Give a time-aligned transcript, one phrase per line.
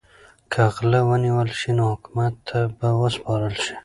[0.51, 3.75] که غله ونیول شي نو حکومت ته به وسپارل شي.